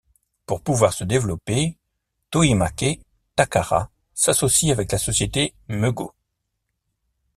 Pour 0.47 0.63
pouvoir 0.63 0.93
se 0.93 1.03
développer, 1.03 1.77
Toymake 2.31 3.01
Takara 3.35 3.91
s'associe 4.15 4.71
avec 4.71 4.91
la 4.91 4.97
société 4.97 5.53
Mego. 5.67 6.15